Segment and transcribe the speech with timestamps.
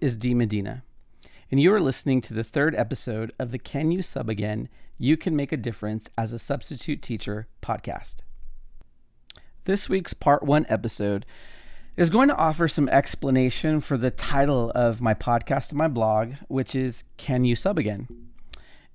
[0.00, 0.82] Is Dee Medina,
[1.50, 4.70] and you are listening to the third episode of the Can You Sub Again?
[4.96, 8.20] You Can Make a Difference as a Substitute Teacher podcast.
[9.64, 11.26] This week's part one episode
[11.98, 16.32] is going to offer some explanation for the title of my podcast and my blog,
[16.48, 18.08] which is Can You Sub Again?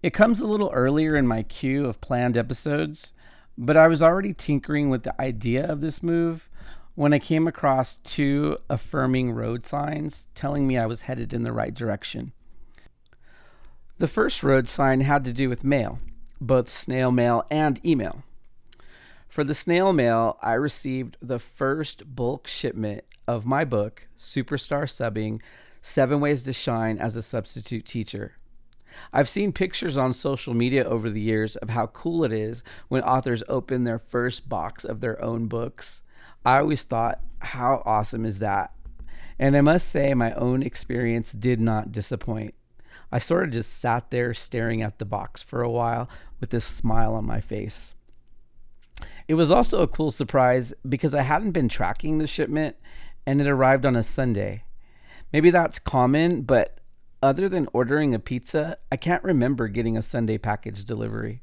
[0.01, 3.13] It comes a little earlier in my queue of planned episodes,
[3.55, 6.49] but I was already tinkering with the idea of this move
[6.95, 11.53] when I came across two affirming road signs telling me I was headed in the
[11.53, 12.31] right direction.
[13.97, 15.99] The first road sign had to do with mail,
[16.41, 18.23] both snail mail and email.
[19.27, 25.41] For the snail mail, I received the first bulk shipment of my book, Superstar Subbing
[25.81, 28.37] Seven Ways to Shine as a Substitute Teacher.
[29.11, 33.03] I've seen pictures on social media over the years of how cool it is when
[33.03, 36.01] authors open their first box of their own books.
[36.45, 38.71] I always thought, how awesome is that?
[39.37, 42.53] And I must say, my own experience did not disappoint.
[43.11, 46.09] I sort of just sat there staring at the box for a while
[46.39, 47.93] with this smile on my face.
[49.27, 52.75] It was also a cool surprise because I hadn't been tracking the shipment
[53.25, 54.63] and it arrived on a Sunday.
[55.33, 56.79] Maybe that's common, but
[57.21, 61.41] other than ordering a pizza, I can't remember getting a Sunday package delivery.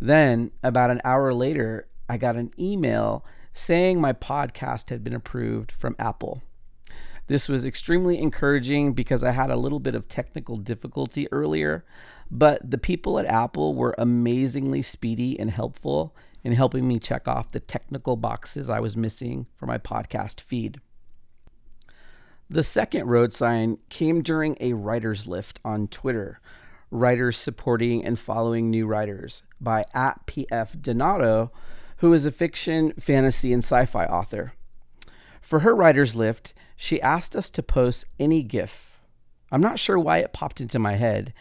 [0.00, 3.24] Then, about an hour later, I got an email
[3.56, 6.42] saying my podcast had been approved from Apple.
[7.26, 11.84] This was extremely encouraging because I had a little bit of technical difficulty earlier,
[12.30, 17.50] but the people at Apple were amazingly speedy and helpful in helping me check off
[17.50, 20.78] the technical boxes I was missing for my podcast feed.
[22.50, 26.40] The second road sign came during a writer's lift on Twitter,
[26.90, 31.50] writers supporting and following new writers by at PF Donato,
[31.98, 34.54] who is a fiction, fantasy, and sci fi author.
[35.40, 39.00] For her writer's lift, she asked us to post any GIF.
[39.50, 41.32] I'm not sure why it popped into my head,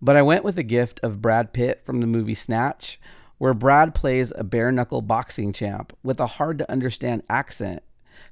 [0.00, 3.00] but I went with a gift of Brad Pitt from the movie Snatch,
[3.38, 7.82] where Brad plays a bare knuckle boxing champ with a hard to understand accent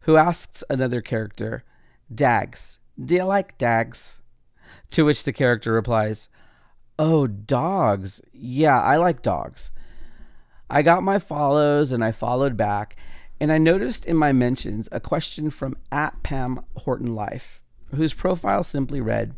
[0.02, 1.64] who asks another character,
[2.12, 4.20] Dags, do you like dags?
[4.92, 6.28] To which the character replies,
[6.98, 8.22] Oh, dogs.
[8.32, 9.70] Yeah, I like dogs.
[10.68, 12.96] I got my follows and I followed back,
[13.40, 17.60] and I noticed in my mentions a question from at Pam Horton Life,
[17.94, 19.34] whose profile simply read,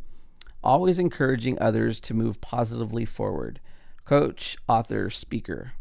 [0.62, 3.60] Always encouraging others to move positively forward.
[4.04, 5.72] Coach, author, speaker.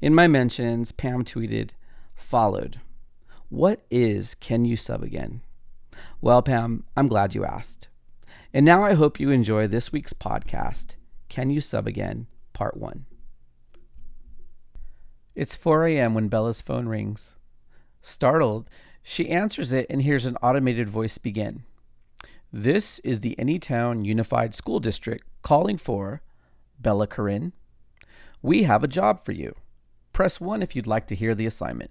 [0.00, 1.70] In my mentions, Pam tweeted,
[2.14, 2.80] Followed.
[3.50, 5.42] What is Can You Sub Again?
[6.20, 7.88] Well, Pam, I'm glad you asked.
[8.52, 10.96] And now I hope you enjoy this week's podcast,
[11.28, 13.06] Can You Sub Again, Part 1.
[15.34, 16.14] It's 4 a.m.
[16.14, 17.34] when Bella's phone rings.
[18.02, 18.70] Startled,
[19.02, 21.64] she answers it and hears an automated voice begin.
[22.52, 26.22] This is the Anytown Unified School District calling for
[26.78, 27.52] Bella Corinne.
[28.42, 29.56] We have a job for you.
[30.12, 31.90] Press 1 if you'd like to hear the assignment.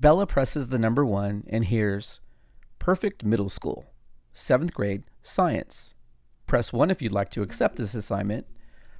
[0.00, 2.20] Bella presses the number 1 and hears
[2.78, 3.84] Perfect Middle School,
[4.34, 5.92] 7th grade, Science.
[6.46, 8.46] Press 1 if you'd like to accept this assignment.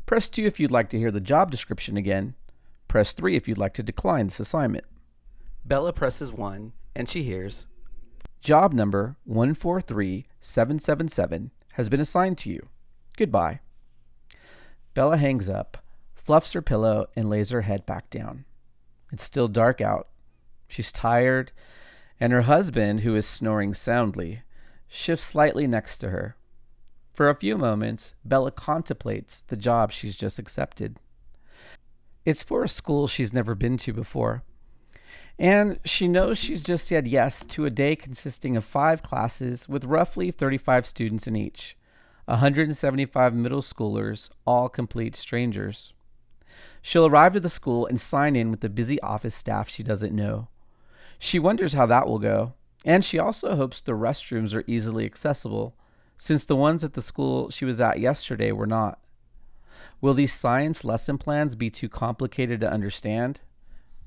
[0.05, 2.34] Press 2 if you'd like to hear the job description again.
[2.94, 4.84] Press 3 if you'd like to decline this assignment.
[5.65, 7.66] Bella presses 1 and she hears
[8.41, 12.69] Job number 143777 has been assigned to you.
[13.16, 13.59] Goodbye.
[14.94, 15.78] Bella hangs up,
[16.15, 18.44] fluffs her pillow, and lays her head back down.
[19.12, 20.06] It's still dark out.
[20.69, 21.50] She's tired,
[22.21, 24.43] and her husband, who is snoring soundly,
[24.87, 26.37] shifts slightly next to her.
[27.11, 31.00] For a few moments, Bella contemplates the job she's just accepted.
[32.25, 34.43] It's for a school she's never been to before.
[35.39, 39.85] And she knows she's just said yes to a day consisting of five classes with
[39.85, 41.76] roughly 35 students in each,
[42.26, 45.93] 175 middle schoolers, all complete strangers.
[46.81, 50.15] She'll arrive at the school and sign in with the busy office staff she doesn't
[50.15, 50.49] know.
[51.19, 52.55] She wonders how that will go,
[52.85, 55.75] and she also hopes the restrooms are easily accessible,
[56.17, 58.99] since the ones at the school she was at yesterday were not.
[60.00, 63.41] Will these science lesson plans be too complicated to understand?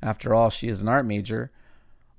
[0.01, 1.51] After all, she is an art major.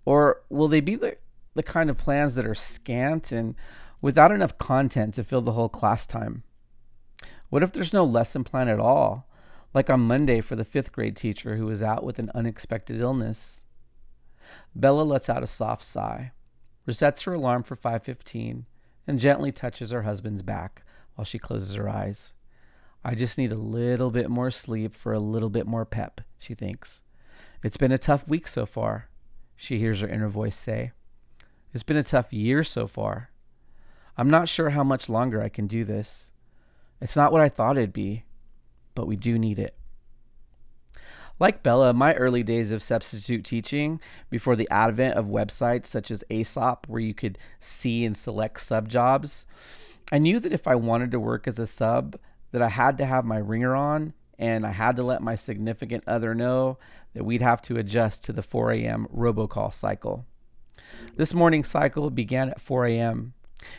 [0.04, 1.16] Or will they be the,
[1.54, 3.54] the kind of plans that are scant and
[4.00, 6.42] without enough content to fill the whole class time?
[7.50, 9.28] What if there's no lesson plan at all,
[9.72, 13.64] like on Monday for the fifth grade teacher who was out with an unexpected illness?
[14.74, 16.32] Bella lets out a soft sigh,
[16.86, 18.64] resets her alarm for 5:15,
[19.06, 20.82] and gently touches her husband's back
[21.14, 22.34] while she closes her eyes.
[23.04, 26.54] I just need a little bit more sleep for a little bit more pep, she
[26.54, 27.02] thinks.
[27.62, 29.08] It's been a tough week so far,
[29.56, 30.92] she hears her inner voice say.
[31.72, 33.30] It's been a tough year so far.
[34.16, 36.30] I'm not sure how much longer I can do this.
[37.00, 38.24] It's not what I thought it'd be,
[38.94, 39.76] but we do need it.
[41.40, 46.24] Like Bella, my early days of substitute teaching, before the advent of websites such as
[46.30, 49.46] Aesop, where you could see and select sub jobs,
[50.10, 52.18] I knew that if I wanted to work as a sub,
[52.52, 56.04] that I had to have my ringer on and I had to let my significant
[56.06, 56.78] other know
[57.14, 59.06] that we'd have to adjust to the 4 a.m.
[59.14, 60.26] robocall cycle.
[61.16, 63.34] This morning cycle began at 4 a.m.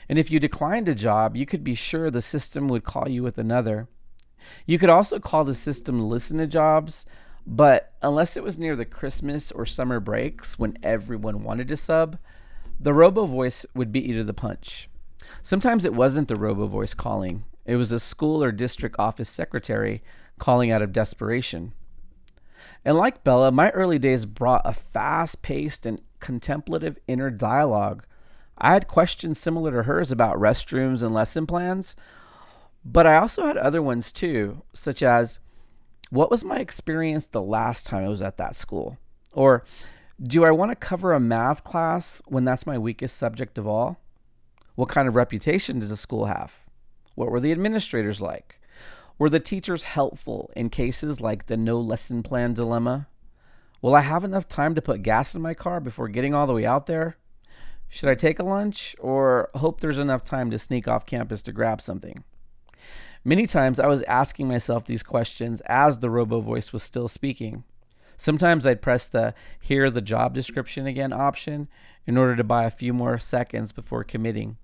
[0.10, 3.24] And if you declined a job, you could be sure the system would call you
[3.24, 3.88] with another.
[4.66, 7.06] You could also call the system to listen to jobs,
[7.46, 12.18] but unless it was near the Christmas or summer breaks when everyone wanted to sub,
[12.80, 14.90] the robo voice would beat you to the punch.
[15.42, 20.02] Sometimes it wasn't the robo voice calling, it was a school or district office secretary
[20.40, 21.74] calling out of desperation.
[22.84, 28.06] And like Bella, my early days brought a fast paced and contemplative inner dialogue.
[28.58, 31.96] I had questions similar to hers about restrooms and lesson plans,
[32.84, 35.40] but I also had other ones too, such as
[36.10, 38.98] what was my experience the last time I was at that school?
[39.32, 39.64] Or
[40.20, 44.00] do I want to cover a math class when that's my weakest subject of all?
[44.74, 46.59] What kind of reputation does a school have?
[47.20, 48.62] What were the administrators like?
[49.18, 53.10] Were the teachers helpful in cases like the no lesson plan dilemma?
[53.82, 56.54] Will I have enough time to put gas in my car before getting all the
[56.54, 57.18] way out there?
[57.90, 61.52] Should I take a lunch or hope there's enough time to sneak off campus to
[61.52, 62.24] grab something?
[63.26, 67.66] Many times I was asking myself these questions as the robo voice was still speaking.
[68.16, 71.68] Sometimes I'd press the hear the job description again option
[72.08, 74.56] in order to buy a few more seconds before committing.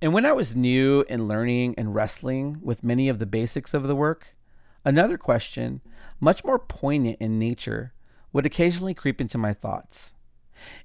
[0.00, 3.84] And when I was new and learning and wrestling with many of the basics of
[3.84, 4.36] the work,
[4.84, 5.80] another question,
[6.20, 7.92] much more poignant in nature,
[8.32, 10.14] would occasionally creep into my thoughts.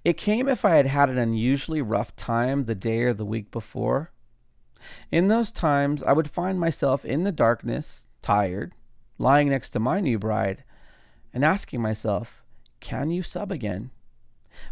[0.03, 3.51] It came if I had had an unusually rough time the day or the week
[3.51, 4.13] before,
[5.11, 8.73] in those times, I would find myself in the darkness, tired,
[9.17, 10.63] lying next to my new bride,
[11.33, 12.43] and asking myself,
[12.79, 13.91] Can you sub again?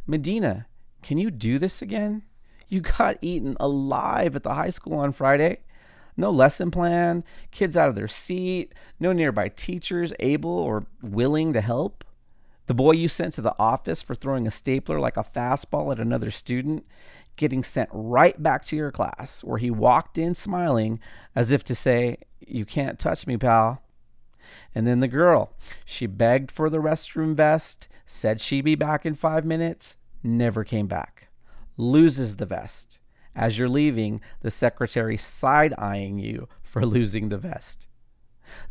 [0.06, 0.68] Medina,
[1.02, 2.24] can you do this again?
[2.72, 5.58] You got eaten alive at the high school on Friday.
[6.16, 11.60] No lesson plan, kids out of their seat, no nearby teachers able or willing to
[11.60, 12.06] help.
[12.68, 16.00] The boy you sent to the office for throwing a stapler like a fastball at
[16.00, 16.86] another student
[17.36, 21.02] getting sent right back to your class where he walked in smiling
[21.36, 23.82] as if to say, You can't touch me, pal.
[24.74, 25.52] And then the girl,
[25.84, 30.88] she begged for the restroom vest, said she'd be back in five minutes, never came
[30.88, 31.28] back.
[31.78, 33.00] Loses the vest.
[33.36, 37.88] As you're leaving, the secretary side eyeing you for losing the vest.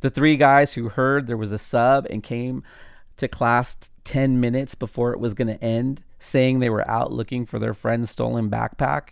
[0.01, 2.63] The three guys who heard there was a sub and came
[3.17, 7.47] to class 10 minutes before it was going to end, saying they were out looking
[7.47, 9.11] for their friend's stolen backpack.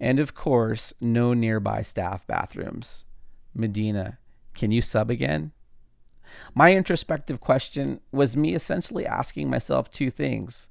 [0.00, 3.04] And of course, no nearby staff bathrooms.
[3.54, 4.18] Medina,
[4.54, 5.52] can you sub again?
[6.54, 10.68] My introspective question was me essentially asking myself two things.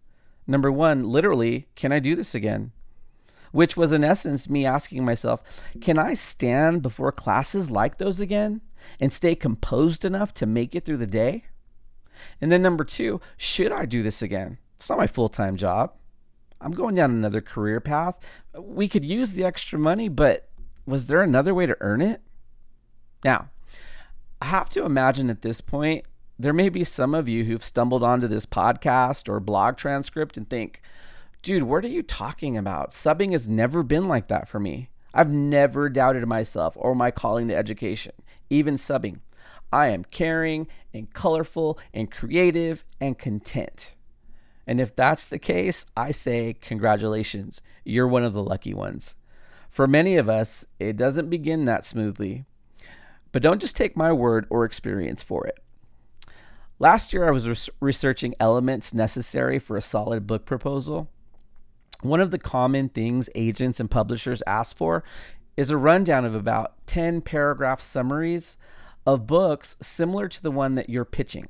[0.47, 2.71] Number one, literally, can I do this again?
[3.51, 5.43] Which was in essence me asking myself,
[5.81, 8.61] can I stand before classes like those again
[8.99, 11.45] and stay composed enough to make it through the day?
[12.39, 14.57] And then number two, should I do this again?
[14.77, 15.93] It's not my full time job.
[16.59, 18.17] I'm going down another career path.
[18.57, 20.49] We could use the extra money, but
[20.85, 22.21] was there another way to earn it?
[23.23, 23.49] Now,
[24.41, 26.05] I have to imagine at this point,
[26.41, 30.49] there may be some of you who've stumbled onto this podcast or blog transcript and
[30.49, 30.81] think,
[31.43, 32.91] dude, what are you talking about?
[32.91, 34.89] Subbing has never been like that for me.
[35.13, 38.13] I've never doubted myself or my calling to education,
[38.49, 39.19] even subbing.
[39.71, 43.95] I am caring and colorful and creative and content.
[44.65, 49.15] And if that's the case, I say, congratulations, you're one of the lucky ones.
[49.69, 52.45] For many of us, it doesn't begin that smoothly.
[53.31, 55.59] But don't just take my word or experience for it.
[56.81, 61.09] Last year, I was res- researching elements necessary for a solid book proposal.
[62.01, 65.03] One of the common things agents and publishers ask for
[65.55, 68.57] is a rundown of about 10 paragraph summaries
[69.05, 71.49] of books similar to the one that you're pitching.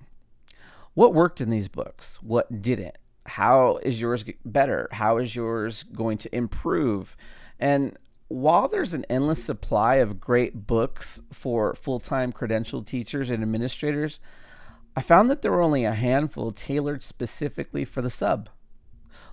[0.96, 2.22] What worked in these books?
[2.22, 2.98] What didn't?
[3.26, 4.90] How is yours better?
[4.92, 7.16] How is yours going to improve?
[7.58, 7.98] And
[8.28, 14.20] while there's an endless supply of great books for full time credentialed teachers and administrators,
[14.96, 18.50] I found that there were only a handful tailored specifically for the sub.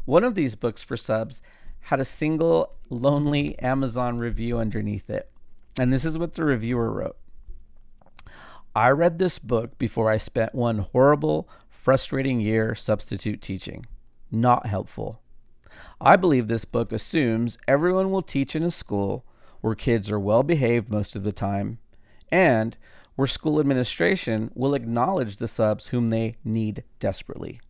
[0.04, 1.42] One of these books for subs
[1.82, 5.30] had a single lonely Amazon review underneath it.
[5.78, 7.16] And this is what the reviewer wrote
[8.74, 13.86] I read this book before I spent one horrible, frustrating year substitute teaching.
[14.30, 15.20] Not helpful.
[16.00, 19.24] I believe this book assumes everyone will teach in a school
[19.60, 21.78] where kids are well behaved most of the time
[22.30, 22.76] and
[23.18, 27.60] where school administration will acknowledge the subs whom they need desperately.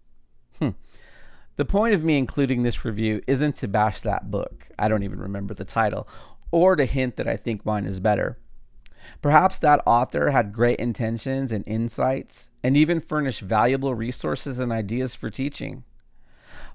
[0.59, 0.73] Hmm.
[1.57, 5.19] The point of me including this review isn't to bash that book, I don't even
[5.19, 6.07] remember the title,
[6.51, 8.37] or to hint that I think mine is better.
[9.23, 15.15] Perhaps that author had great intentions and insights, and even furnished valuable resources and ideas
[15.15, 15.83] for teaching.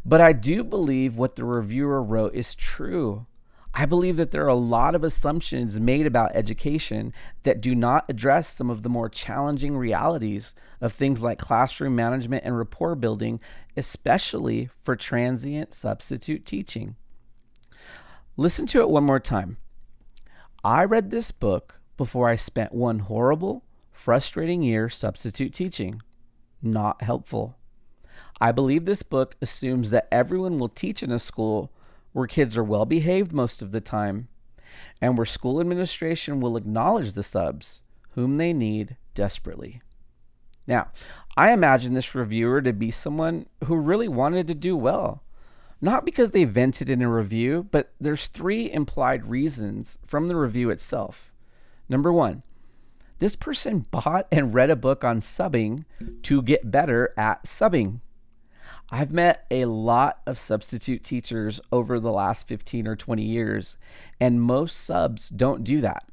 [0.03, 3.27] But I do believe what the reviewer wrote is true.
[3.75, 7.11] I believe that there are a lot of assumptions made about education
[7.41, 12.43] that do not address some of the more challenging realities of things like classroom management
[12.45, 13.39] and rapport building,
[13.75, 16.95] especially for transient substitute teaching.
[18.37, 19.57] Listen to it one more time.
[20.63, 26.01] I read this book before I spent one horrible, frustrating year substitute teaching.
[26.61, 27.57] Not helpful.
[28.39, 31.71] I believe this book assumes that everyone will teach in a school
[32.13, 34.29] where kids are well behaved most of the time,
[35.01, 39.81] and where school administration will acknowledge the subs, whom they need desperately.
[40.65, 40.91] Now,
[41.35, 45.23] I imagine this reviewer to be someone who really wanted to do well.
[45.81, 50.69] Not because they vented in a review, but there's three implied reasons from the review
[50.69, 51.33] itself.
[51.89, 52.43] Number one,
[53.19, 55.83] this person bought and read a book on subbing
[56.23, 57.99] to get better at subbing.
[58.89, 63.77] I've met a lot of substitute teachers over the last 15 or 20 years,
[64.19, 66.05] and most subs don't do that.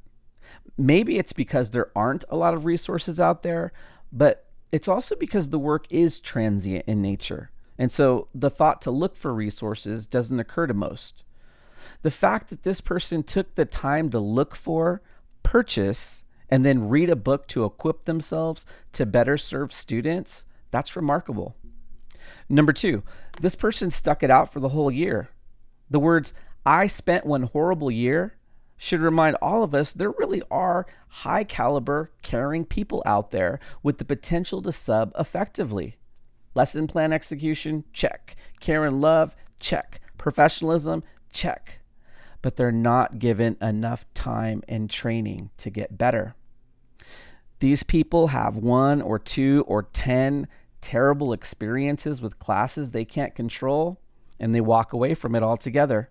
[0.79, 3.73] Maybe it's because there aren't a lot of resources out there,
[4.13, 7.51] but it's also because the work is transient in nature.
[7.77, 11.25] And so the thought to look for resources doesn't occur to most.
[12.03, 15.03] The fact that this person took the time to look for,
[15.43, 21.57] purchase, and then read a book to equip themselves to better serve students, that's remarkable.
[22.49, 23.03] Number two,
[23.41, 25.31] this person stuck it out for the whole year.
[25.89, 26.33] The words,
[26.65, 28.37] I spent one horrible year,
[28.77, 33.99] should remind all of us there really are high caliber, caring people out there with
[33.99, 35.97] the potential to sub effectively.
[36.55, 38.37] Lesson plan execution, check.
[38.59, 40.01] Care and love, check.
[40.17, 41.81] Professionalism, check.
[42.41, 46.35] But they're not given enough time and training to get better.
[47.59, 50.49] These people have one or two or 10
[50.81, 54.01] terrible experiences with classes they can't control
[54.39, 56.11] and they walk away from it altogether.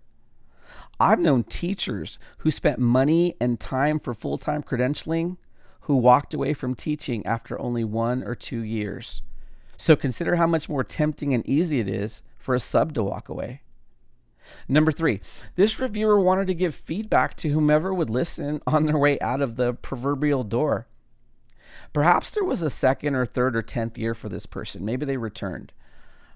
[1.00, 5.38] I've known teachers who spent money and time for full time credentialing
[5.82, 9.22] who walked away from teaching after only one or two years.
[9.78, 13.30] So consider how much more tempting and easy it is for a sub to walk
[13.30, 13.62] away.
[14.68, 15.22] Number three,
[15.56, 19.56] this reviewer wanted to give feedback to whomever would listen on their way out of
[19.56, 20.88] the proverbial door.
[21.94, 24.86] Perhaps there was a second or third or tenth year for this person.
[24.86, 25.72] Maybe they returned.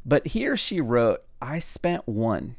[0.06, 2.56] But he or she wrote, I spent one.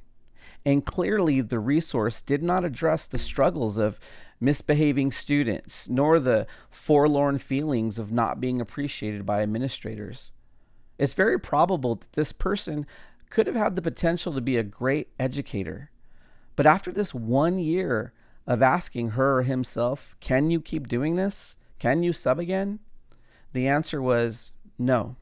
[0.66, 3.98] And clearly, the resource did not address the struggles of
[4.40, 10.30] misbehaving students, nor the forlorn feelings of not being appreciated by administrators.
[10.98, 12.86] It's very probable that this person
[13.30, 15.90] could have had the potential to be a great educator.
[16.56, 18.12] But after this one year
[18.46, 21.56] of asking her or himself, Can you keep doing this?
[21.84, 22.78] Can you sub again?
[23.52, 25.16] The answer was no,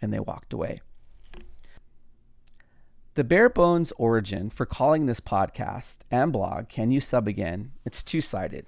[0.00, 0.80] and they walked away.
[3.12, 7.72] The bare bones origin for calling this podcast and blog, Can You Sub Again?
[7.84, 8.64] It's two sided.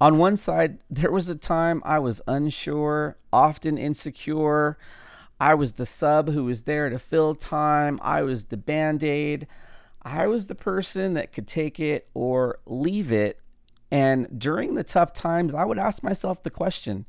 [0.00, 4.78] On one side, there was a time I was unsure, often insecure.
[5.40, 7.98] I was the sub who was there to fill time.
[8.02, 9.48] I was the band aid.
[10.00, 13.40] I was the person that could take it or leave it.
[13.90, 17.06] And during the tough times, I would ask myself the question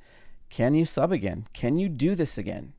[0.49, 1.45] can you sub again?
[1.53, 2.73] Can you do this again?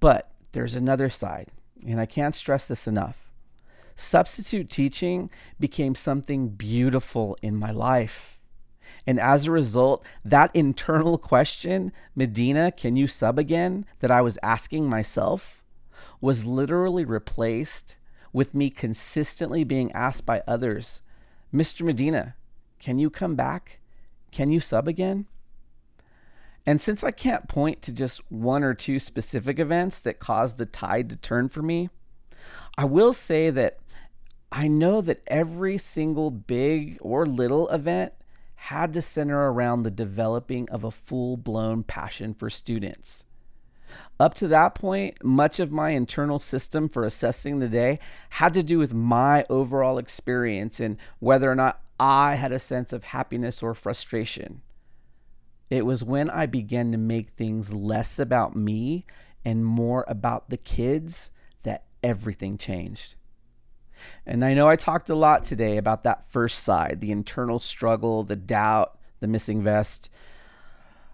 [0.00, 1.48] But there's another side,
[1.86, 3.30] and I can't stress this enough.
[3.96, 8.38] Substitute teaching became something beautiful in my life.
[9.06, 14.38] And as a result, that internal question, Medina, can you sub again, that I was
[14.42, 15.62] asking myself,
[16.20, 17.96] was literally replaced
[18.32, 21.02] with me consistently being asked by others,
[21.52, 21.82] Mr.
[21.82, 22.34] Medina,
[22.80, 23.78] can you come back?
[24.32, 25.26] Can you sub again?
[26.66, 30.66] And since I can't point to just one or two specific events that caused the
[30.66, 31.90] tide to turn for me,
[32.76, 33.78] I will say that
[34.52, 38.12] I know that every single big or little event
[38.54, 43.24] had to center around the developing of a full blown passion for students.
[44.18, 47.98] Up to that point, much of my internal system for assessing the day
[48.30, 52.94] had to do with my overall experience and whether or not I had a sense
[52.94, 54.62] of happiness or frustration.
[55.68, 59.04] It was when I began to make things less about me
[59.44, 61.30] and more about the kids
[61.62, 63.16] that everything changed.
[64.24, 68.22] And I know I talked a lot today about that first side the internal struggle,
[68.22, 70.10] the doubt, the missing vest.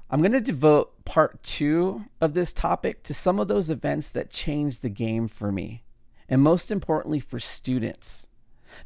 [0.09, 4.31] I'm going to devote part two of this topic to some of those events that
[4.31, 5.83] changed the game for me,
[6.29, 8.29] and most importantly, for students.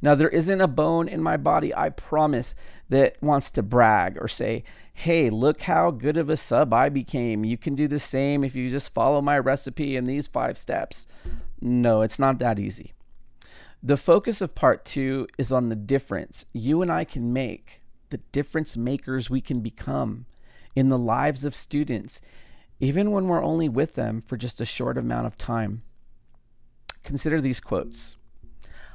[0.02, 2.54] Now, there isn't a bone in my body, I promise,
[2.88, 7.44] that wants to brag or say, hey, look how good of a sub I became.
[7.44, 11.06] You can do the same if you just follow my recipe in these five steps.
[11.60, 12.92] No, it's not that easy.
[13.82, 17.80] The focus of part two is on the difference you and I can make,
[18.10, 20.26] the difference makers we can become
[20.76, 22.20] in the lives of students,
[22.78, 25.82] even when we're only with them for just a short amount of time.
[27.02, 28.16] Consider these quotes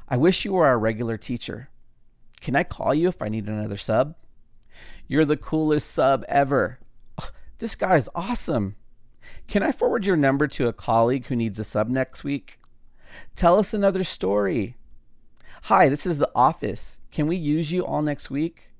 [0.08, 1.68] I wish you were our regular teacher.
[2.40, 4.14] Can I call you if I need another sub?
[5.08, 6.78] You're the coolest sub ever.
[7.58, 8.76] this guy's awesome.
[9.48, 12.60] Can I forward your number to a colleague who needs a sub next week?
[13.34, 14.76] Tell us another story.
[15.64, 17.00] Hi, this is the office.
[17.10, 18.70] Can we use you all next week?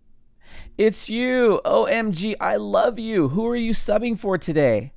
[0.78, 1.61] It's you.
[1.64, 3.28] OMG, I love you.
[3.30, 4.92] Who are you subbing for today?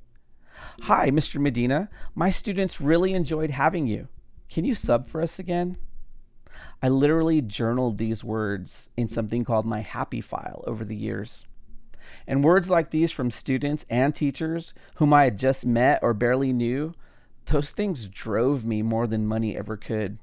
[0.82, 1.40] Hi, Mr.
[1.40, 1.90] Medina.
[2.14, 4.06] My students really enjoyed having you.
[4.48, 5.76] Can you sub for us again?
[6.82, 11.46] I literally journaled these words in something called my happy file over the years.
[12.26, 16.52] And words like these from students and teachers whom I had just met or barely
[16.52, 16.94] knew,
[17.46, 20.18] those things drove me more than money ever could.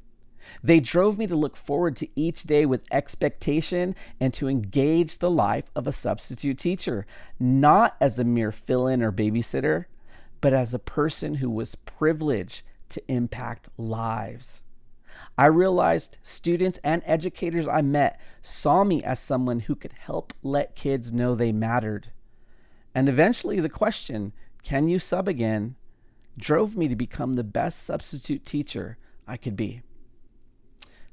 [0.63, 5.31] They drove me to look forward to each day with expectation and to engage the
[5.31, 7.05] life of a substitute teacher,
[7.39, 9.85] not as a mere fill in or babysitter,
[10.39, 14.63] but as a person who was privileged to impact lives.
[15.37, 20.75] I realized students and educators I met saw me as someone who could help let
[20.75, 22.11] kids know they mattered.
[22.95, 25.75] And eventually, the question, can you sub again,
[26.37, 29.81] drove me to become the best substitute teacher I could be.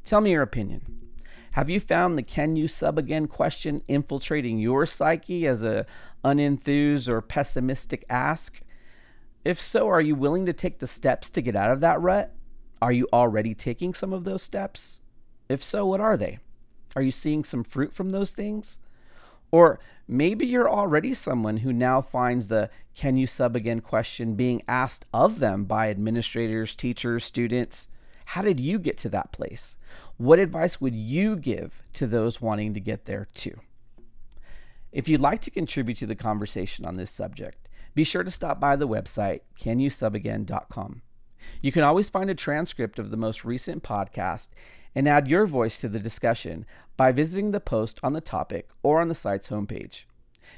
[0.04, 1.04] Tell me your opinion.
[1.52, 5.86] Have you found the can you sub again question infiltrating your psyche as a
[6.24, 8.60] unenthused or pessimistic ask?
[9.44, 12.34] If so, are you willing to take the steps to get out of that rut?
[12.84, 15.00] Are you already taking some of those steps?
[15.48, 16.38] If so, what are they?
[16.94, 18.78] Are you seeing some fruit from those things?
[19.50, 24.60] Or maybe you're already someone who now finds the can you sub again question being
[24.68, 27.88] asked of them by administrators, teachers, students.
[28.26, 29.76] How did you get to that place?
[30.18, 33.60] What advice would you give to those wanting to get there too?
[34.92, 38.60] If you'd like to contribute to the conversation on this subject, be sure to stop
[38.60, 41.00] by the website canyousubagain.com.
[41.60, 44.48] You can always find a transcript of the most recent podcast
[44.94, 49.00] and add your voice to the discussion by visiting the post on the topic or
[49.00, 50.04] on the site's homepage.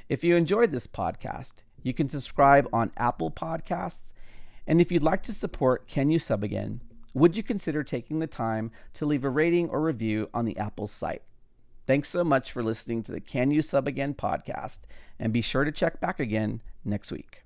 [0.09, 4.13] If you enjoyed this podcast, you can subscribe on Apple Podcasts.
[4.67, 6.83] And if you'd like to support Can You Sub Again,
[7.15, 10.87] would you consider taking the time to leave a rating or review on the Apple
[10.87, 11.23] site?
[11.87, 14.81] Thanks so much for listening to the Can You Sub Again podcast,
[15.19, 17.46] and be sure to check back again next week.